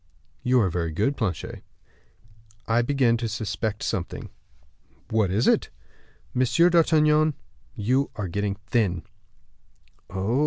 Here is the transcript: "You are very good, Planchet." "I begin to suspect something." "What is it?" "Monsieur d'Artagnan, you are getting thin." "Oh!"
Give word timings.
"You 0.41 0.59
are 0.61 0.69
very 0.71 0.91
good, 0.91 1.15
Planchet." 1.15 1.61
"I 2.67 2.81
begin 2.81 3.17
to 3.17 3.27
suspect 3.29 3.83
something." 3.83 4.31
"What 5.11 5.29
is 5.29 5.47
it?" 5.47 5.69
"Monsieur 6.33 6.71
d'Artagnan, 6.71 7.35
you 7.75 8.09
are 8.15 8.27
getting 8.27 8.55
thin." 8.65 9.03
"Oh!" 10.09 10.39